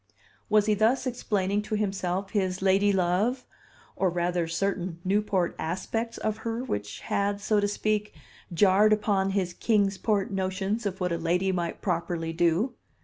[0.49, 3.45] Was he thus explaining to himself his lady love,
[3.95, 8.15] or rather certain Newport aspects of her which had, so to speak,
[8.51, 12.73] jarred upon his Kings Port notions of what a lady might properly do?